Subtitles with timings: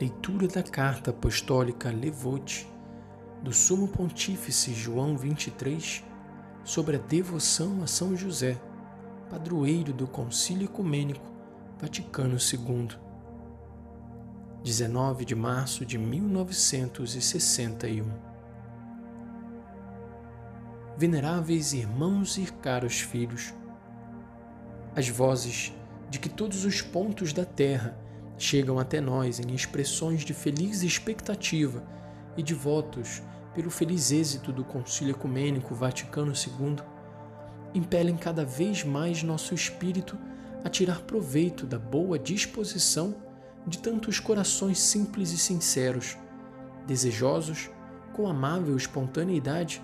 [0.00, 2.66] Leitura da Carta Apostólica Levote
[3.42, 6.02] do Sumo Pontífice João 23
[6.64, 8.58] sobre a devoção a São José,
[9.28, 11.30] padroeiro do Concílio Ecumênico
[11.78, 12.88] Vaticano II.
[14.64, 18.10] 19 de março de 1961.
[20.96, 23.52] Veneráveis irmãos e caros filhos,
[24.96, 25.74] as vozes
[26.08, 28.08] de que todos os pontos da terra
[28.40, 31.84] chegam até nós em expressões de feliz expectativa
[32.36, 33.22] e de votos
[33.54, 36.76] pelo feliz êxito do Concílio Ecumênico Vaticano II,
[37.74, 40.16] impelem cada vez mais nosso espírito
[40.64, 43.14] a tirar proveito da boa disposição
[43.66, 46.16] de tantos corações simples e sinceros,
[46.86, 47.68] desejosos,
[48.14, 49.82] com amável espontaneidade,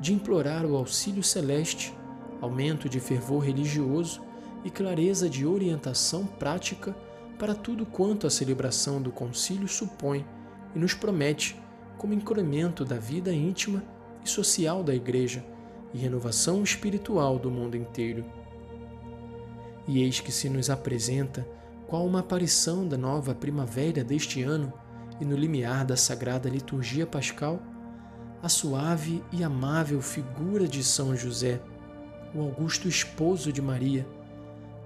[0.00, 1.94] de implorar o auxílio celeste,
[2.40, 4.22] aumento de fervor religioso
[4.64, 6.96] e clareza de orientação prática
[7.42, 10.24] para tudo quanto a celebração do concílio supõe
[10.76, 11.60] e nos promete
[11.98, 13.82] como incremento da vida íntima
[14.24, 15.44] e social da Igreja
[15.92, 18.24] e renovação espiritual do mundo inteiro.
[19.88, 21.44] E eis que se nos apresenta,
[21.88, 24.72] qual uma aparição da nova primavera deste ano
[25.20, 27.60] e no limiar da sagrada liturgia pascal,
[28.40, 31.60] a suave e amável figura de São José,
[32.32, 34.06] o augusto esposo de Maria,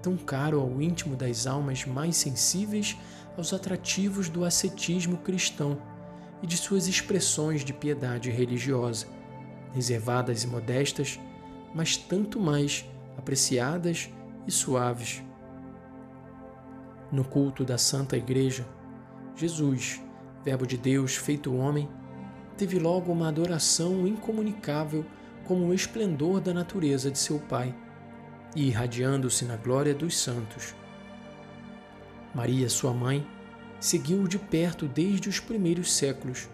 [0.01, 2.97] tão caro ao íntimo das almas mais sensíveis
[3.37, 5.77] aos atrativos do ascetismo cristão
[6.41, 9.07] e de suas expressões de piedade religiosa,
[9.73, 11.19] reservadas e modestas,
[11.73, 12.85] mas tanto mais
[13.17, 14.09] apreciadas
[14.47, 15.23] e suaves.
[17.11, 18.67] No culto da Santa Igreja,
[19.35, 20.01] Jesus,
[20.43, 21.89] Verbo de Deus feito homem,
[22.57, 25.05] teve logo uma adoração incomunicável
[25.45, 27.75] como o esplendor da natureza de seu Pai
[28.57, 30.73] e irradiando-se na glória dos santos.
[32.33, 33.23] Maria, sua mãe,
[33.79, 36.49] seguiu-o de perto desde os primeiros séculos,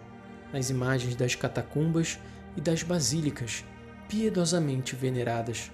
[0.51, 2.19] nas imagens das catacumbas
[2.57, 3.63] e das basílicas
[4.09, 5.71] piedosamente veneradas.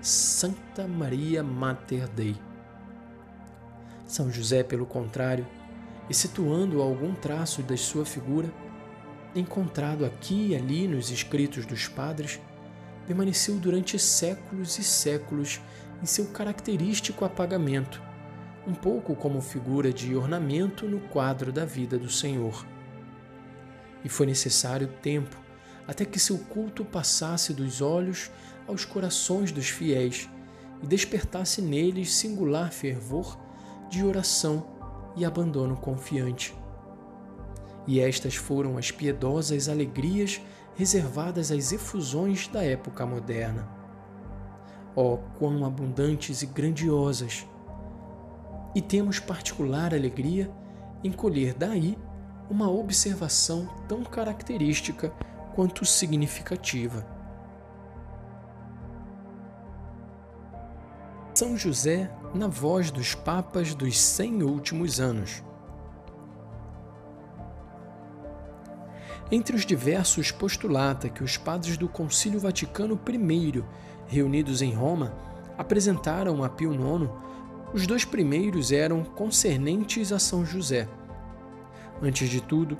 [0.00, 2.34] Santa Maria Mater Dei.
[4.06, 5.46] São José, pelo contrário,
[6.08, 8.50] excetuando algum traço da sua figura,
[9.34, 12.40] encontrado aqui e ali nos escritos dos padres,
[13.08, 15.62] permaneceu durante séculos e séculos
[16.02, 18.02] em seu característico apagamento,
[18.66, 22.66] um pouco como figura de ornamento no quadro da vida do Senhor.
[24.04, 25.40] E foi necessário tempo
[25.86, 28.30] até que seu culto passasse dos olhos
[28.66, 30.28] aos corações dos fiéis
[30.82, 33.38] e despertasse neles singular fervor
[33.88, 34.66] de oração
[35.16, 36.54] e abandono confiante.
[37.86, 40.42] E estas foram as piedosas alegrias
[40.78, 43.68] reservadas às efusões da época moderna.
[44.94, 47.44] Oh, quão abundantes e grandiosas!
[48.76, 50.48] E temos particular alegria
[51.02, 51.98] em colher daí
[52.48, 55.12] uma observação tão característica
[55.52, 57.04] quanto significativa.
[61.34, 65.42] São José na voz dos papas dos cem últimos anos.
[69.30, 73.62] Entre os diversos postulata que os padres do Concílio Vaticano I,
[74.06, 75.12] reunidos em Roma,
[75.58, 77.10] apresentaram a Pio IX,
[77.74, 80.88] os dois primeiros eram concernentes a São José.
[82.00, 82.78] Antes de tudo,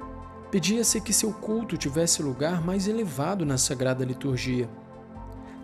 [0.50, 4.70] pedia-se que seu culto tivesse lugar mais elevado na Sagrada Liturgia.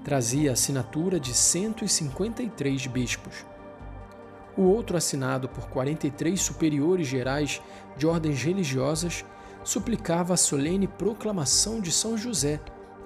[0.05, 3.47] Trazia a assinatura de 153 bispos.
[4.55, 7.62] O outro, assinado por 43 superiores gerais
[7.97, 9.25] de ordens religiosas,
[9.64, 12.60] suplicava a solene proclamação de São José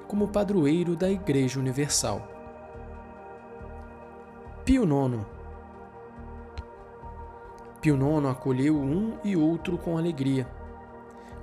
[0.08, 2.26] como padroeiro da Igreja Universal.
[4.64, 5.24] Pio IX
[7.80, 10.48] Pio IX acolheu um e outro com alegria.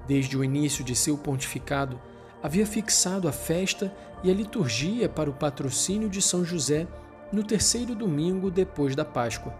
[0.05, 1.99] Desde o início de seu pontificado,
[2.43, 6.87] havia fixado a festa e a liturgia para o patrocínio de São José
[7.31, 9.53] no terceiro domingo depois da Páscoa.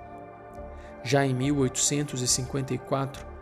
[1.04, 3.35] Já em 1854,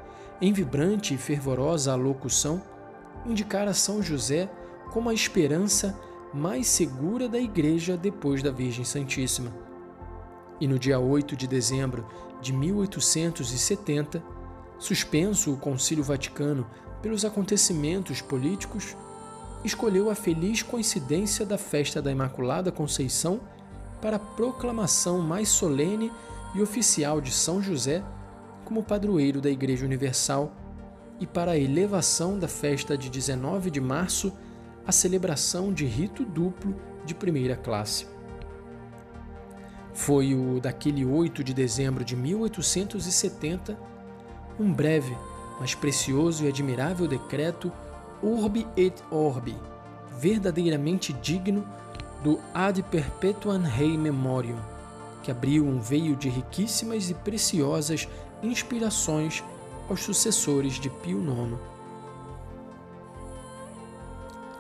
[0.44, 2.62] em vibrante e fervorosa alocução,
[3.26, 4.50] indicara São José
[4.92, 5.98] como a esperança
[6.34, 9.54] mais segura da Igreja depois da Virgem Santíssima.
[10.60, 12.06] E no dia 8 de dezembro
[12.42, 14.22] de 1870,
[14.78, 16.68] suspenso o Concílio Vaticano
[17.02, 18.98] pelos acontecimentos políticos,
[19.64, 23.40] escolheu a feliz coincidência da festa da Imaculada Conceição
[24.02, 26.12] para a proclamação mais solene
[26.54, 28.04] e oficial de São José
[28.64, 30.52] como padroeiro da Igreja Universal
[31.20, 34.34] e para a elevação da festa de 19 de março
[34.86, 36.76] à celebração de rito duplo
[37.06, 38.08] de primeira classe.
[39.94, 43.78] Foi o daquele 8 de dezembro de 1870,
[44.60, 45.16] um breve,
[45.60, 47.72] mas precioso e admirável decreto
[48.22, 49.56] Urbi et Orbi,
[50.20, 51.66] verdadeiramente digno
[52.24, 54.58] do Ad Perpetuam Rei Memoriam,
[55.22, 58.08] que abriu um veio de riquíssimas e preciosas
[58.44, 59.44] inspirações
[59.90, 61.58] aos sucessores de Pio IX.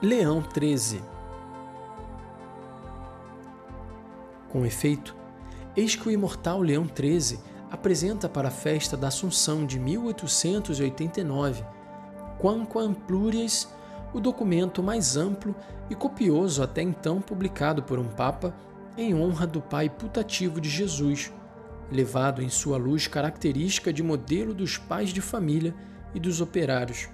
[0.01, 1.01] Leão XIII
[4.49, 5.15] Com efeito,
[5.75, 7.39] eis que o imortal Leão XIII
[7.71, 11.65] apresenta para a festa da Assunção de 1889,
[12.39, 13.67] Quamquam Plurias,
[14.13, 15.55] o documento mais amplo
[15.89, 18.53] e copioso até então publicado por um Papa
[18.95, 21.33] em honra do Pai putativo de Jesus,
[21.93, 25.73] levado em sua luz característica de modelo dos pais de família
[26.13, 27.07] e dos operários.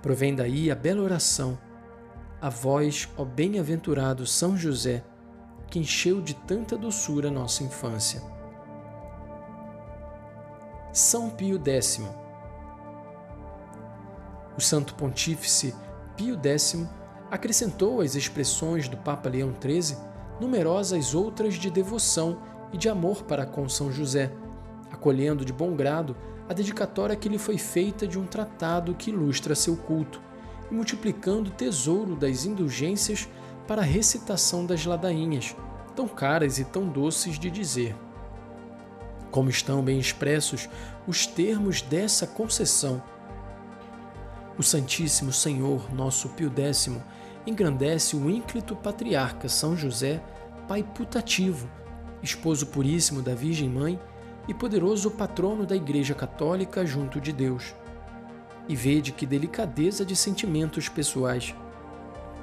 [0.00, 1.58] Provém daí a bela oração:
[2.40, 5.04] A vós, ó bem-aventurado São José,
[5.68, 8.22] que encheu de tanta doçura nossa infância.
[10.92, 12.02] São Pio X
[14.56, 15.74] O Santo Pontífice
[16.16, 16.86] Pio X
[17.30, 19.96] acrescentou às expressões do Papa Leão XIII
[20.38, 24.32] numerosas outras de devoção e de amor para com São José,
[24.90, 26.16] acolhendo de bom grado
[26.48, 30.20] a dedicatória que lhe foi feita de um tratado que ilustra seu culto
[30.70, 33.28] e multiplicando o tesouro das indulgências
[33.66, 35.54] para a recitação das ladainhas,
[35.94, 37.94] tão caras e tão doces de dizer.
[39.30, 40.68] Como estão bem expressos
[41.06, 43.02] os termos dessa concessão.
[44.58, 46.90] O Santíssimo Senhor, nosso Pio X,
[47.46, 50.22] engrandece o ínclito patriarca São José,
[50.68, 51.68] pai putativo,
[52.22, 54.00] esposo puríssimo da Virgem Mãe
[54.48, 57.74] e poderoso patrono da Igreja Católica junto de Deus.
[58.68, 61.54] E vede que delicadeza de sentimentos pessoais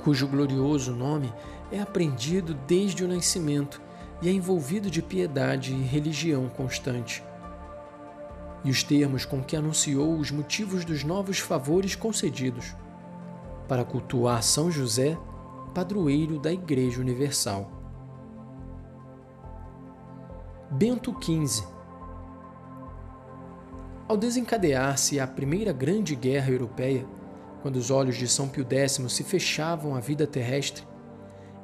[0.03, 1.31] cujo glorioso nome
[1.71, 3.81] é aprendido desde o nascimento
[4.21, 7.23] e é envolvido de piedade e religião constante.
[8.63, 12.75] E os termos com que anunciou os motivos dos novos favores concedidos,
[13.67, 15.17] para cultuar São José,
[15.73, 17.78] padroeiro da Igreja Universal.
[20.71, 21.66] Bento XV
[24.07, 27.07] Ao desencadear-se a Primeira Grande Guerra Europeia,
[27.63, 30.83] quando os olhos de São Pio X se fechavam à vida terrestre,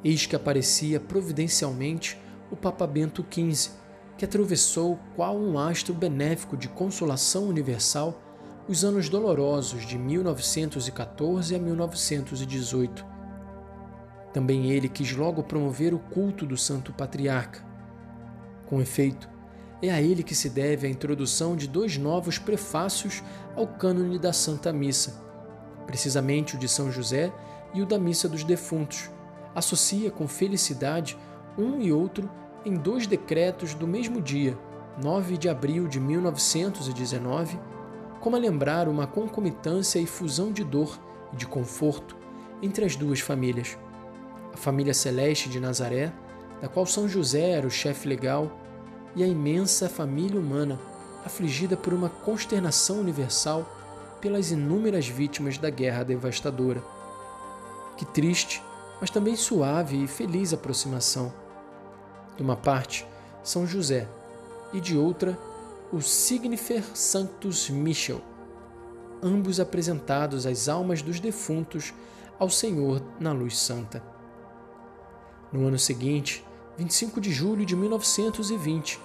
[0.04, 2.20] eis que aparecia providencialmente
[2.50, 3.74] o Papa Bento XV,
[4.18, 8.20] que atravessou qual um astro benéfico de consolação universal
[8.68, 13.06] os anos dolorosos de 1914 a 1918.
[14.34, 17.65] Também ele quis logo promover o culto do Santo Patriarca.
[18.68, 19.30] Com efeito,
[19.82, 23.24] é a ele que se deve a introdução de dois novos prefácios
[23.56, 25.22] ao cânone da Santa Missa,
[25.86, 27.32] precisamente o de São José
[27.74, 29.10] e o da Missa dos Defuntos,
[29.54, 31.18] associa com felicidade
[31.58, 32.30] um e outro
[32.66, 34.58] em dois decretos do mesmo dia,
[35.02, 37.60] 9 de abril de 1919,
[38.20, 41.00] como a lembrar uma concomitância e fusão de dor
[41.32, 42.18] e de conforto
[42.62, 43.78] entre as duas famílias.
[44.54, 46.12] A família celeste de Nazaré,
[46.62, 48.52] da qual São José era o chefe legal,
[49.16, 50.80] e a imensa família humana,
[51.26, 53.66] afligida por uma consternação universal
[54.20, 56.84] pelas inúmeras vítimas da guerra devastadora.
[57.98, 58.62] Que triste,
[59.00, 61.34] mas também suave e feliz aproximação.
[62.36, 63.08] De uma parte,
[63.44, 64.08] São José,
[64.74, 65.38] e de outra,
[65.92, 68.22] o Signifer Sanctus Michel,
[69.24, 71.94] ambos apresentados às almas dos defuntos
[72.38, 74.04] ao Senhor na luz santa.
[75.52, 76.44] No ano seguinte,
[76.78, 79.00] 25 de julho de 1920,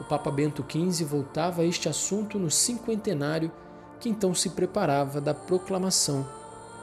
[0.00, 3.50] o Papa Bento XV voltava a este assunto no cinquentenário
[3.98, 6.24] que então se preparava da proclamação,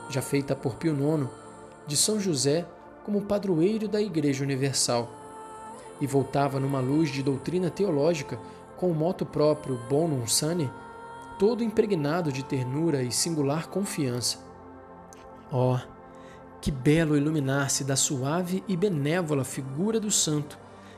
[0.09, 1.29] já feita por Pio IX,
[1.87, 2.65] de São José
[3.05, 5.09] como padroeiro da Igreja Universal,
[6.01, 8.37] e voltava numa luz de doutrina teológica
[8.75, 10.69] com o moto próprio Bonum Sane,
[11.39, 14.39] todo impregnado de ternura e singular confiança.
[15.49, 15.77] Oh,
[16.65, 20.57] que belo iluminar-se da suave e benévola figura do santo,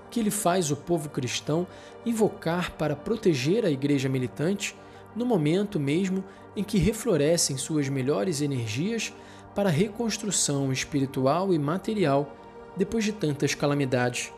[0.10, 1.68] que ele faz o povo cristão
[2.06, 4.74] invocar para proteger a igreja militante
[5.14, 6.24] no momento mesmo
[6.56, 9.14] em que reflorescem suas melhores energias
[9.54, 12.34] para a reconstrução espiritual e material
[12.78, 14.32] depois de tantas calamidades,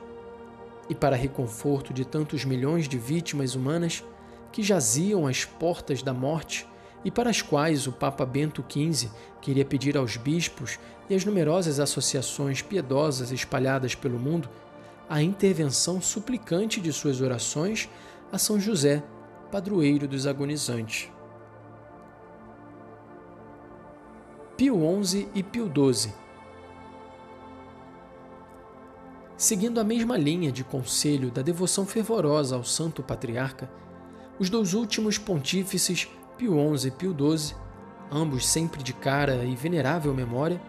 [0.89, 4.03] e para reconforto de tantos milhões de vítimas humanas
[4.51, 6.67] que jaziam às portas da morte
[7.03, 9.09] e para as quais o Papa Bento XV
[9.41, 10.77] queria pedir aos bispos
[11.09, 14.49] e às numerosas associações piedosas espalhadas pelo mundo
[15.09, 17.89] a intervenção suplicante de suas orações
[18.31, 19.03] a São José,
[19.51, 21.09] padroeiro dos agonizantes.
[24.55, 26.13] Pio XI e Pio XII
[29.39, 33.71] Seguindo a mesma linha de conselho da devoção fervorosa ao Santo Patriarca,
[34.37, 37.53] os dois últimos pontífices Pio XI e Pio XII,
[38.09, 40.59] ambos sempre de cara e venerável memória,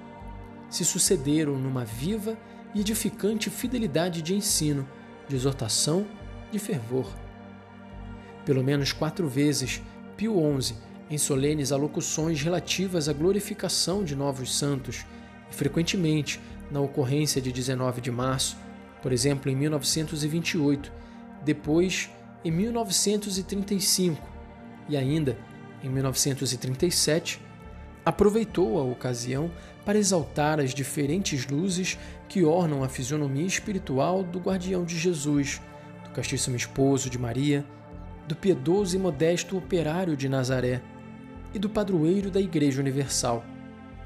[0.69, 2.37] se sucederam numa viva
[2.75, 4.87] e edificante fidelidade de ensino,
[5.29, 6.05] de exortação,
[6.51, 7.07] de fervor.
[8.45, 9.81] Pelo menos quatro vezes,
[10.17, 10.75] Pio XI,
[11.09, 15.07] em solenes alocuções relativas à glorificação de novos santos,
[15.49, 18.57] e frequentemente na ocorrência de 19 de março,
[19.01, 20.93] por exemplo, em 1928,
[21.45, 22.11] depois
[22.45, 24.21] em 1935
[24.89, 25.39] e ainda
[25.83, 27.41] em 1937,
[28.05, 29.51] aproveitou a ocasião
[29.85, 35.61] para exaltar as diferentes luzes que ornam a fisionomia espiritual do guardião de Jesus,
[36.05, 37.65] do castíssimo esposo de Maria,
[38.27, 40.81] do piedoso e modesto operário de Nazaré
[41.53, 43.45] e do padroeiro da Igreja Universal,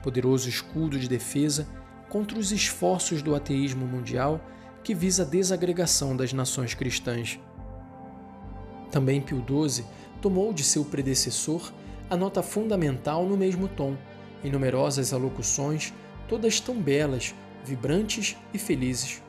[0.03, 1.67] poderoso escudo de defesa
[2.09, 4.41] contra os esforços do ateísmo mundial
[4.83, 7.39] que visa a desagregação das nações cristãs.
[8.91, 9.85] Também Pio XII
[10.25, 11.71] tomou de seu predecessor
[12.09, 13.95] a nota fundamental no mesmo tom,
[14.43, 15.93] em numerosas alocuções,
[16.27, 19.23] todas tão belas, vibrantes e felizes.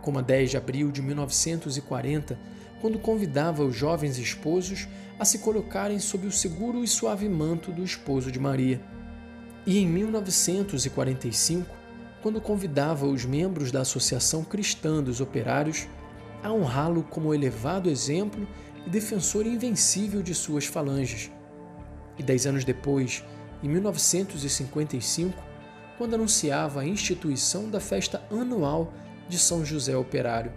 [0.00, 2.38] Como a 10 de abril de 1940,
[2.80, 7.84] quando convidava os jovens esposos a se colocarem sob o seguro e suave manto do
[7.84, 8.80] esposo de Maria.
[9.66, 11.76] E em 1945,
[12.22, 15.86] quando convidava os membros da Associação Cristã dos Operários
[16.42, 18.48] a honrá-lo como elevado exemplo
[18.86, 21.30] e defensor invencível de suas falanges.
[22.18, 23.24] E dez anos depois,
[23.62, 25.42] em 1955,
[25.98, 28.92] quando anunciava a instituição da festa anual
[29.28, 30.52] de São José Operário.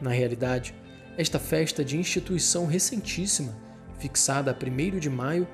[0.00, 0.74] Na realidade,
[1.16, 3.54] esta festa de instituição recentíssima,
[3.98, 5.46] fixada a 1 de maio,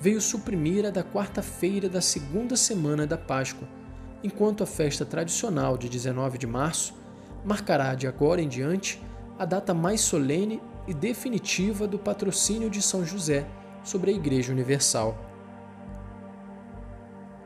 [0.00, 3.68] veio suprimir a da quarta-feira da segunda semana da Páscoa,
[4.22, 6.94] enquanto a festa tradicional de 19 de março
[7.44, 9.00] marcará de agora em diante
[9.38, 13.46] a data mais solene e definitiva do patrocínio de São José
[13.82, 15.16] sobre a Igreja Universal.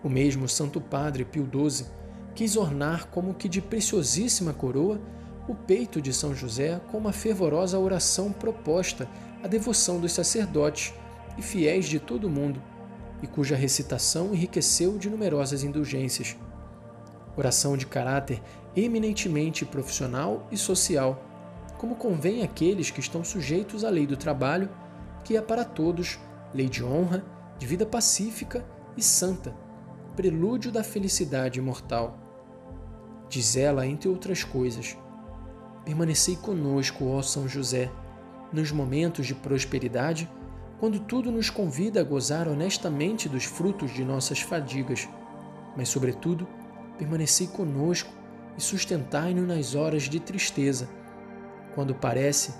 [0.02, 1.86] O mesmo Santo Padre Pio XII
[2.34, 5.00] quis ornar como que de preciosíssima coroa
[5.48, 9.08] o peito de São José com uma fervorosa oração proposta
[9.42, 10.92] à devoção dos sacerdotes
[11.36, 12.62] e fiéis de todo o mundo,
[13.22, 16.36] e cuja recitação enriqueceu de numerosas indulgências.
[17.36, 18.42] Oração de caráter
[18.76, 21.24] eminentemente profissional e social,
[21.78, 24.68] como convém àqueles que estão sujeitos à lei do trabalho,
[25.24, 26.18] que é para todos
[26.52, 27.24] lei de honra,
[27.58, 28.66] de vida pacífica
[28.96, 29.54] e santa,
[30.16, 32.18] prelúdio da felicidade imortal.
[33.28, 34.96] Diz ela, entre outras coisas,
[35.84, 37.90] permanecei conosco, ó São José,
[38.52, 40.28] nos momentos de prosperidade,
[40.80, 45.08] quando tudo nos convida a gozar honestamente dos frutos de nossas fadigas,
[45.76, 46.48] mas, sobretudo,
[46.96, 48.10] permanecei conosco
[48.56, 50.88] e sustentai-nos nas horas de tristeza,
[51.78, 52.52] quando parece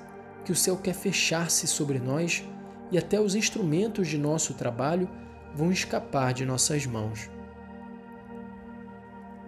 [0.45, 2.45] que o céu quer fechar-se sobre nós
[2.89, 5.11] e até os instrumentos de nosso trabalho
[5.53, 7.29] vão escapar de nossas mãos.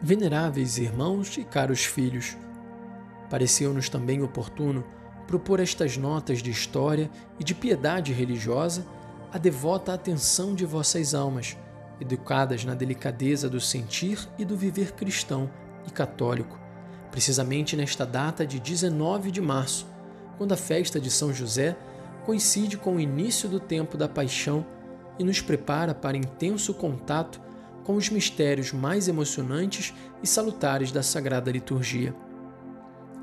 [0.02, 2.36] Veneráveis irmãos e caros filhos,
[3.30, 4.84] Pareceu-nos também oportuno
[5.28, 7.08] propor estas notas de história
[7.38, 8.84] e de piedade religiosa
[9.32, 11.56] à devota atenção de vossas almas,
[12.00, 15.48] educadas na delicadeza do sentir e do viver cristão
[15.86, 16.58] e católico,
[17.10, 19.86] precisamente nesta data de 19 de março,
[20.38, 21.76] quando a festa de São José
[22.24, 24.64] coincide com o início do tempo da paixão
[25.18, 27.40] e nos prepara para intenso contato
[27.84, 32.14] com os mistérios mais emocionantes e salutares da Sagrada Liturgia.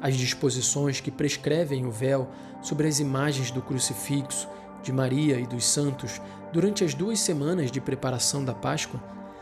[0.02, 2.30] As disposições que prescrevem o véu
[2.62, 4.48] sobre as imagens do crucifixo,
[4.84, 6.22] de Maria e dos santos
[6.54, 9.02] durante as duas semanas de preparação da Páscoa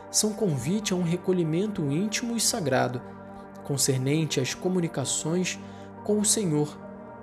[0.10, 3.02] são convite a um recolhimento íntimo e sagrado,
[3.66, 5.60] concernente às comunicações
[6.04, 6.78] com o Senhor,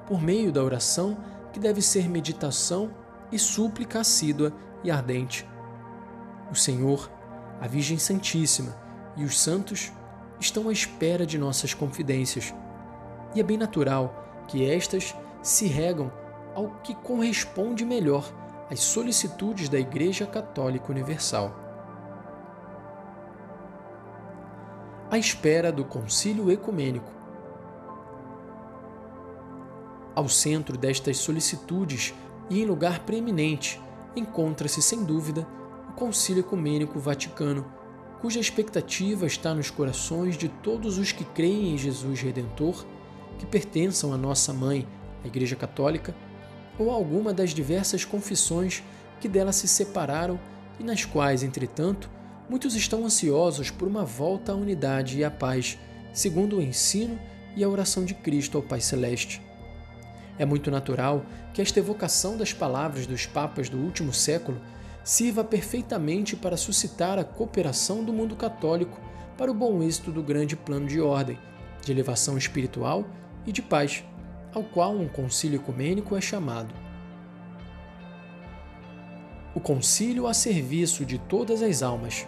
[0.07, 1.17] por meio da oração
[1.53, 2.91] que deve ser meditação
[3.31, 4.53] e súplica assídua
[4.85, 5.49] e ardente.
[6.51, 7.11] O Senhor,
[7.61, 8.77] a Virgem Santíssima
[9.17, 9.93] e os santos
[10.39, 12.53] estão à espera de nossas confidências
[13.35, 16.13] e é bem natural que estas se regam
[16.55, 18.31] ao que corresponde melhor
[18.71, 21.62] às solicitudes da Igreja Católica Universal.
[25.13, 27.13] À espera do Concílio Ecumênico.
[30.15, 32.15] Ao centro destas solicitudes
[32.49, 33.79] e em lugar preeminente
[34.17, 35.47] encontra-se, sem dúvida,
[35.91, 37.71] o Concílio Ecumênico Vaticano,
[38.23, 42.83] cuja expectativa está nos corações de todos os que creem em Jesus Redentor
[43.39, 44.89] que pertençam à nossa mãe,
[45.23, 46.15] a Igreja Católica,
[46.79, 48.83] ou a alguma das diversas confissões
[49.21, 50.41] que dela se separaram
[50.81, 52.09] e nas quais, entretanto,
[52.53, 55.79] muitos estão ansiosos por uma volta à unidade e à paz,
[56.13, 57.19] segundo o ensino
[57.57, 59.41] e a oração de Cristo ao Pai Celeste.
[60.39, 64.61] É muito natural que esta evocação das palavras dos papas do último século
[65.03, 69.01] sirva perfeitamente para suscitar a cooperação do mundo católico
[69.39, 71.39] para o bom êxito do grande plano de ordem,
[71.83, 73.07] de elevação espiritual
[73.47, 74.05] e de paz,
[74.53, 76.75] ao qual um concílio ecumênico é chamado.
[79.55, 82.27] O concílio a serviço de todas as almas.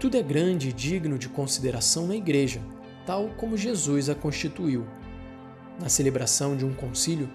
[0.00, 2.60] Tudo é grande e digno de consideração na Igreja,
[3.04, 4.86] tal como Jesus a constituiu.
[5.80, 7.28] Na celebração de um concílio,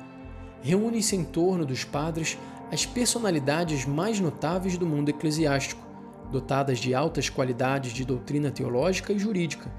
[0.62, 2.38] reúne-se em torno dos padres
[2.72, 5.86] as personalidades mais notáveis do mundo eclesiástico,
[6.32, 9.70] dotadas de altas qualidades de doutrina teológica e jurídica,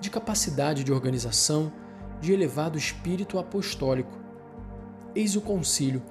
[0.00, 1.70] de capacidade de organização,
[2.22, 4.18] de elevado espírito apostólico.
[5.14, 6.02] Eis o concílio,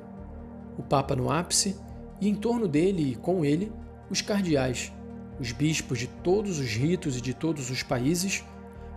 [0.78, 1.76] o Papa no ápice,
[2.22, 3.72] e em torno dele e com ele,
[4.12, 4.94] os cardeais,
[5.40, 8.44] os bispos de todos os ritos e de todos os países,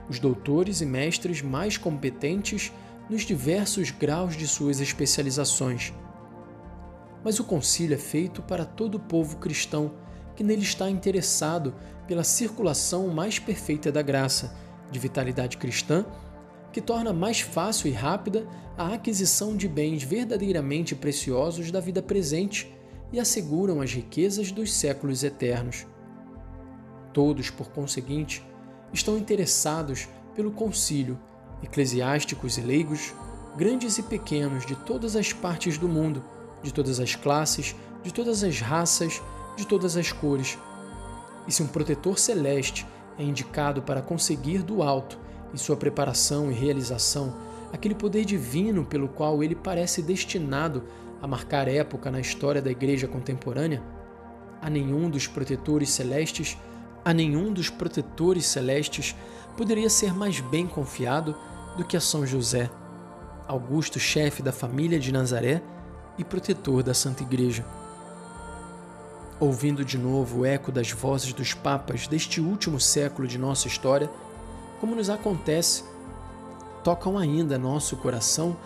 [0.08, 2.72] os doutores e mestres mais competentes
[3.08, 5.92] nos diversos graus de suas especializações.
[7.24, 9.94] Mas o concílio é feito para todo o povo cristão
[10.34, 11.74] que nele está interessado
[12.06, 14.56] pela circulação mais perfeita da graça,
[14.90, 16.04] de vitalidade cristã,
[16.72, 18.46] que torna mais fácil e rápida
[18.76, 22.74] a aquisição de bens verdadeiramente preciosos da vida presente
[23.12, 25.86] e asseguram as riquezas dos séculos eternos.
[27.12, 28.44] Todos, por conseguinte,
[28.92, 31.18] estão interessados pelo concílio,
[31.62, 33.14] eclesiásticos e leigos,
[33.56, 36.24] grandes e pequenos de todas as partes do mundo,
[36.62, 39.22] de todas as classes, de todas as raças,
[39.56, 40.58] de todas as cores.
[41.46, 42.86] E se um protetor celeste
[43.18, 45.18] é indicado para conseguir do alto,
[45.52, 47.36] em sua preparação e realização,
[47.72, 50.84] aquele poder divino pelo qual ele parece destinado
[51.20, 53.82] a marcar época na história da Igreja contemporânea,
[54.60, 56.56] a nenhum dos protetores celestes
[57.04, 59.14] a nenhum dos protetores celestes
[59.56, 61.36] poderia ser mais bem confiado
[61.76, 62.70] do que a São José,
[63.46, 65.62] augusto chefe da família de Nazaré
[66.16, 67.64] e protetor da Santa Igreja.
[69.40, 74.08] Ouvindo de novo o eco das vozes dos papas deste último século de nossa história,
[74.80, 75.84] como nos acontece,
[76.84, 78.56] tocam ainda nosso coração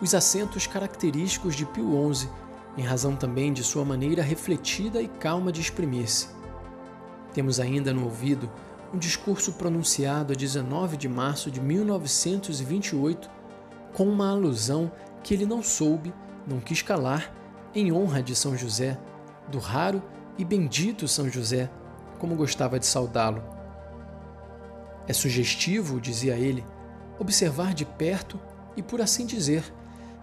[0.00, 2.28] os acentos característicos de Pio XI,
[2.76, 6.35] em razão também de sua maneira refletida e calma de exprimir-se.
[7.36, 8.50] Temos ainda no ouvido
[8.94, 13.28] um discurso pronunciado a 19 de março de 1928
[13.92, 14.90] com uma alusão
[15.22, 16.14] que ele não soube,
[16.46, 17.30] não quis calar,
[17.74, 18.98] em honra de São José,
[19.48, 20.02] do raro
[20.38, 21.70] e bendito São José,
[22.18, 23.44] como gostava de saudá-lo.
[25.06, 26.64] É sugestivo, dizia ele,
[27.18, 28.40] observar de perto
[28.74, 29.62] e, por assim dizer,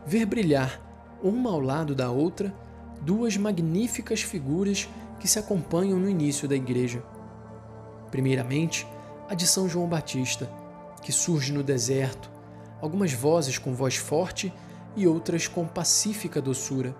[0.04, 0.82] ver brilhar,
[1.22, 2.52] uma ao lado da outra,
[3.02, 4.90] duas magníficas figuras
[5.24, 7.02] que se acompanham no início da igreja.
[8.12, 8.86] Primeiramente,
[9.30, 10.52] a de São João Batista,
[11.02, 12.30] que surge no deserto,
[12.82, 14.54] algumas vozes com voz forte
[14.98, 16.94] e outras com pacífica doçura,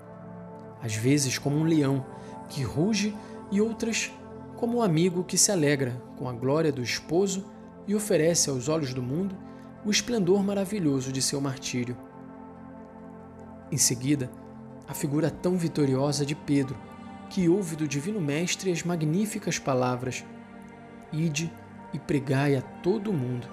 [0.82, 2.06] às vezes como um leão
[2.48, 3.14] que ruge
[3.52, 4.10] e outras
[4.56, 7.44] como um amigo que se alegra com a glória do esposo
[7.86, 9.38] e oferece aos olhos do mundo
[9.86, 11.98] o esplendor maravilhoso de seu martírio.
[13.70, 14.32] Em seguida,
[14.88, 16.93] a figura tão vitoriosa de Pedro,
[17.30, 20.24] que ouve do Divino Mestre as magníficas palavras:
[21.12, 21.52] Ide
[21.94, 23.48] e pregai a todo mundo.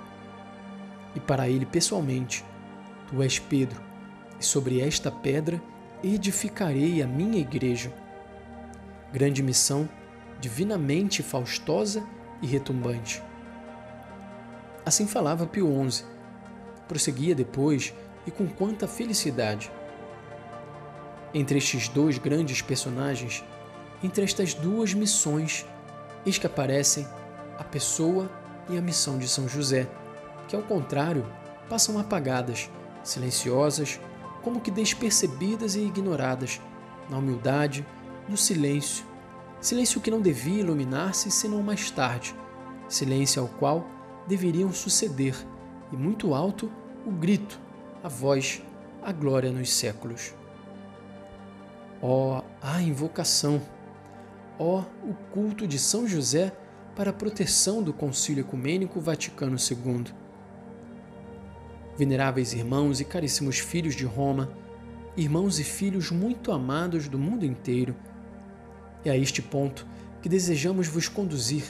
[1.14, 2.44] E para ele pessoalmente,
[3.08, 3.80] Tu és Pedro,
[4.38, 5.60] e sobre esta pedra
[6.02, 7.92] edificarei a minha igreja.
[9.12, 9.88] Grande missão,
[10.40, 12.04] divinamente faustosa
[12.40, 13.22] e retumbante.
[14.86, 16.04] Assim falava Pio XI.
[16.88, 17.92] Prosseguia depois
[18.26, 19.70] e com quanta felicidade.
[21.34, 23.44] Entre estes dois grandes personagens
[24.02, 25.66] entre estas duas missões,
[26.24, 27.06] eis que aparecem
[27.58, 28.30] a pessoa
[28.68, 29.88] e a missão de São José,
[30.48, 31.26] que ao contrário
[31.68, 32.70] passam apagadas,
[33.02, 34.00] silenciosas,
[34.42, 36.60] como que despercebidas e ignoradas,
[37.08, 37.86] na humildade,
[38.28, 39.04] no silêncio,
[39.60, 42.34] silêncio que não devia iluminar-se senão mais tarde,
[42.88, 43.86] silêncio ao qual
[44.26, 45.34] deveriam suceder,
[45.92, 46.70] e muito alto,
[47.04, 47.60] o grito,
[48.02, 48.62] a voz,
[49.02, 50.32] a glória nos séculos.
[52.00, 53.60] Oh, a invocação!
[54.60, 56.52] Ó o culto de São José
[56.94, 60.04] para a proteção do Concílio Ecumênico Vaticano II.
[61.96, 64.52] Veneráveis irmãos e caríssimos filhos de Roma,
[65.16, 67.96] irmãos e filhos muito amados do mundo inteiro,
[69.02, 69.86] é a este ponto
[70.20, 71.64] que desejamos vos conduzir,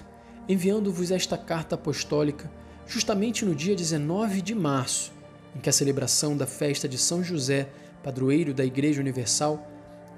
[0.48, 2.50] enviando-vos esta carta apostólica
[2.88, 5.12] justamente no dia 19 de março,
[5.54, 7.68] em que a celebração da festa de São José,
[8.02, 9.64] padroeiro da Igreja Universal,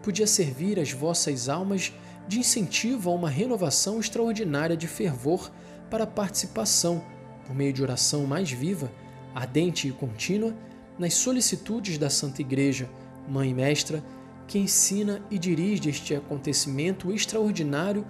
[0.02, 1.92] podia servir às vossas almas
[2.26, 5.50] de incentivo a uma renovação extraordinária de fervor
[5.90, 7.04] para a participação,
[7.46, 8.90] por meio de oração mais viva,
[9.34, 10.54] ardente e contínua,
[10.98, 12.88] nas solicitudes da Santa Igreja,
[13.28, 14.02] Mãe Mestra,
[14.46, 18.04] que ensina e dirige este acontecimento extraordinário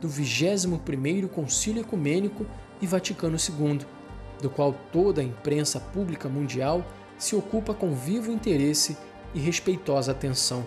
[0.00, 2.46] do 21º Concílio Ecumênico
[2.80, 3.80] e Vaticano II,
[4.40, 6.86] do qual toda a imprensa pública mundial
[7.18, 8.96] se ocupa com vivo interesse
[9.34, 10.66] e respeitosa atenção.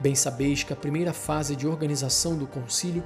[0.00, 3.02] Bem sabeis que a primeira fase de organização do concílio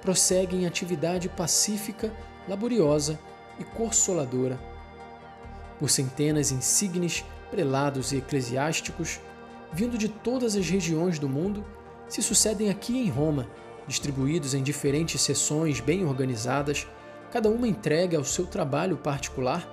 [0.00, 2.12] prossegue em atividade pacífica,
[2.48, 3.18] laboriosa
[3.58, 4.58] e consoladora.
[5.78, 9.18] Por centenas insignes prelados e eclesiásticos,
[9.72, 11.64] vindo de todas as regiões do mundo,
[12.08, 13.48] se sucedem aqui em Roma,
[13.88, 16.86] distribuídos em diferentes sessões bem organizadas,
[17.32, 19.68] cada uma entregue ao seu trabalho particular,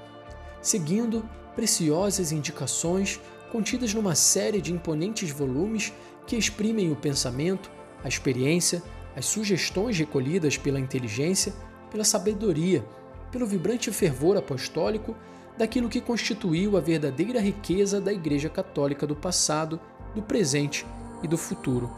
[0.60, 1.24] seguindo
[1.56, 3.20] preciosas indicações
[3.52, 5.94] contidas numa série de imponentes volumes
[6.26, 7.70] que exprimem o pensamento,
[8.04, 8.82] a experiência,
[9.16, 11.54] as sugestões recolhidas pela inteligência,
[11.92, 12.84] pela sabedoria,
[13.32, 15.16] pelo vibrante fervor apostólico
[15.58, 19.80] daquilo que constituiu a verdadeira riqueza da Igreja Católica do passado,
[20.16, 20.86] do presente
[21.22, 21.90] e do futuro.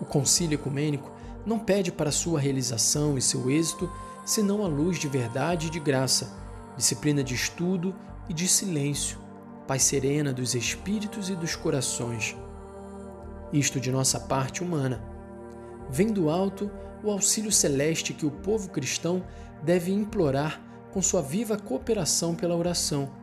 [0.00, 1.10] O concílio ecumênico
[1.46, 3.90] não pede para sua realização e seu êxito
[4.24, 6.32] senão a luz de verdade e de graça,
[6.76, 7.94] disciplina de estudo
[8.28, 9.18] e de silêncio,
[9.72, 12.36] paz serena dos espíritos e dos corações.
[13.50, 15.02] Isto de nossa parte humana.
[15.88, 16.70] Vem do alto
[17.02, 19.24] o auxílio celeste que o povo cristão
[19.62, 20.60] deve implorar
[20.92, 23.14] com sua viva cooperação pela oração,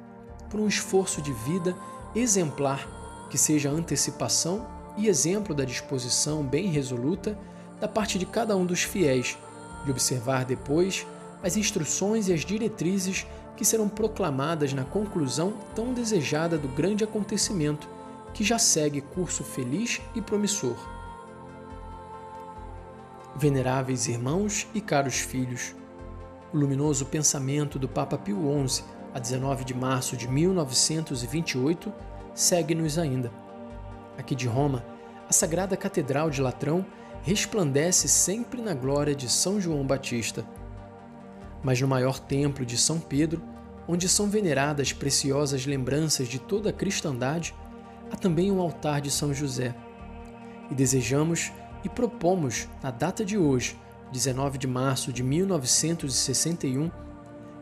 [0.50, 1.76] por um esforço de vida
[2.16, 4.66] exemplar que seja antecipação
[4.98, 7.38] e exemplo da disposição bem resoluta
[7.80, 9.38] da parte de cada um dos fiéis,
[9.86, 11.06] de observar depois
[11.44, 13.28] as instruções e as diretrizes
[13.60, 17.89] que serão proclamadas na conclusão tão desejada do grande acontecimento
[18.34, 20.78] que já segue curso feliz e promissor.
[23.36, 25.76] Veneráveis irmãos e caros filhos,
[26.54, 28.82] o luminoso pensamento do Papa Pio XI,
[29.13, 31.91] a 19 de março de 1928,
[32.34, 33.30] segue-nos ainda.
[34.17, 34.86] Aqui de Roma,
[35.30, 36.86] a Sagrada Catedral de Latrão
[37.24, 40.45] resplandece sempre na glória de São João Batista.
[41.63, 43.41] Mas no maior templo de São Pedro,
[43.88, 47.56] onde são veneradas preciosas lembranças de toda a cristandade,
[48.12, 49.76] há também um altar de São José.
[50.69, 51.52] E desejamos
[51.84, 53.78] e propomos, na data de hoje,
[54.12, 56.91] 19 de março de 1961,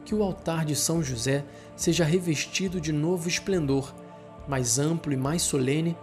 [0.05, 1.43] que o altar de São José
[1.75, 3.93] seja revestido de novo esplendor,
[4.47, 5.97] mais amplo e mais solene,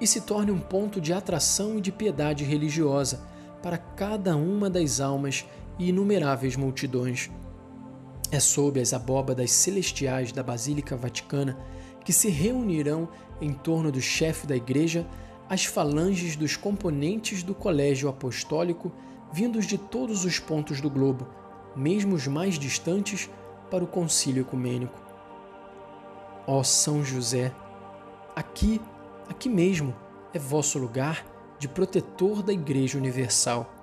[0.00, 3.20] e se torne um ponto de atração e de piedade religiosa
[3.62, 5.46] para cada uma das almas
[5.78, 7.30] e inumeráveis multidões.
[8.30, 11.56] É sob as abóbadas celestiais da Basílica Vaticana
[12.04, 13.08] que se reunirão
[13.40, 15.06] em torno do chefe da Igreja
[15.48, 18.92] as falanges dos componentes do Colégio Apostólico
[19.32, 21.26] vindos de todos os pontos do globo,
[21.74, 23.28] mesmo os mais distantes,
[23.70, 24.98] para o concílio ecumênico.
[26.46, 27.52] Ó São José,
[28.34, 28.80] aqui,
[29.28, 29.94] aqui mesmo,
[30.32, 31.24] é vosso lugar
[31.58, 33.75] de protetor da Igreja Universal.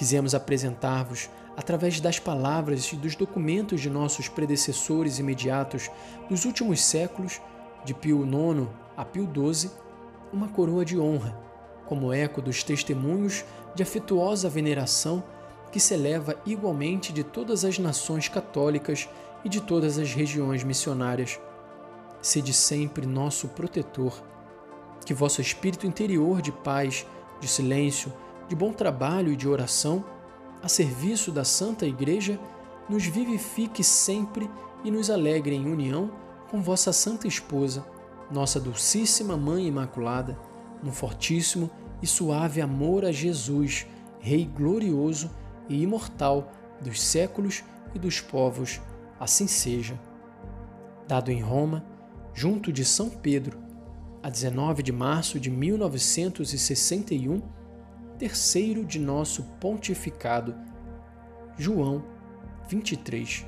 [0.00, 5.90] Quisemos apresentar-vos, através das palavras e dos documentos de nossos predecessores imediatos
[6.26, 7.38] dos últimos séculos,
[7.84, 9.70] de Pio IX a Pio XII,
[10.32, 11.38] uma coroa de honra,
[11.84, 15.22] como eco dos testemunhos de afetuosa veneração
[15.70, 19.06] que se eleva igualmente de todas as nações católicas
[19.44, 21.38] e de todas as regiões missionárias.
[22.22, 24.18] Sede sempre nosso protetor.
[25.04, 27.06] Que vosso espírito interior de paz,
[27.38, 28.10] de silêncio,
[28.50, 30.04] de bom trabalho e de oração,
[30.60, 32.36] a serviço da Santa Igreja,
[32.88, 34.50] nos vivifique sempre
[34.82, 36.10] e nos alegre em união
[36.50, 37.86] com vossa Santa Esposa,
[38.28, 40.36] nossa Dulcíssima Mãe Imaculada,
[40.82, 41.70] no fortíssimo
[42.02, 43.86] e suave amor a Jesus,
[44.18, 45.30] Rei glorioso
[45.68, 47.62] e imortal dos séculos
[47.94, 48.80] e dos povos,
[49.20, 49.96] assim seja.
[51.06, 51.84] Dado em Roma,
[52.34, 53.60] junto de São Pedro,
[54.20, 57.59] a 19 de março de 1961,
[58.20, 60.54] terceiro de nosso pontificado,
[61.56, 62.04] João
[62.68, 63.46] 23.